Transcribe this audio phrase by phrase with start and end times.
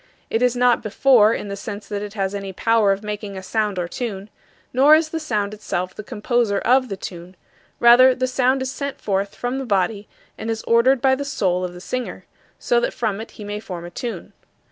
[0.31, 3.43] It is not "before" in the sense that it has any power of making a
[3.43, 4.31] sound or tune.
[4.73, 7.35] Nor is the sound itself the composer of the tune;
[7.79, 10.07] rather, the sound is sent forth from the body
[10.39, 12.25] and is ordered by the soul of the singer,
[12.57, 14.33] so that from it he may form a tune.